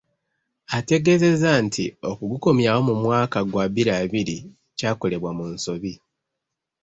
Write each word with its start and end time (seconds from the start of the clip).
Ategeezezza 0.77 1.51
nti 1.65 1.85
okugukomyawo 2.09 2.79
mu 2.89 2.95
mwaka 3.03 3.37
gwa 3.49 3.65
bbiri 3.69 3.91
abiri 4.01 4.37
kyakolebwa 4.77 5.31
mu 5.37 5.45
nsobi. 5.53 5.93